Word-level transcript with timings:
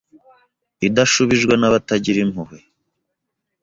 idashubijwe 0.87 1.53
nabatagira 1.57 2.19
impuhwe, 2.25 2.57